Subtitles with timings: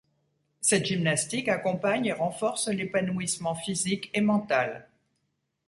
[0.61, 4.87] Cette gymnastique accompagne et renforce l’épanouissement physique et mental.